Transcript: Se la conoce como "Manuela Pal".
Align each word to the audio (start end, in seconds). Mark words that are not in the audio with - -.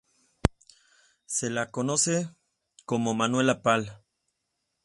Se 1.27 1.51
la 1.51 1.69
conoce 1.69 2.33
como 2.85 3.13
"Manuela 3.13 3.61
Pal". 3.61 4.01